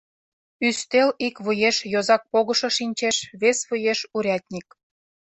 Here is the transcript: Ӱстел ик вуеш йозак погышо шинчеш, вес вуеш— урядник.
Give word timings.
Ӱстел 0.67 1.09
ик 1.27 1.35
вуеш 1.45 1.77
йозак 1.93 2.23
погышо 2.31 2.69
шинчеш, 2.77 3.17
вес 3.41 3.57
вуеш— 3.69 3.99
урядник. 4.15 4.67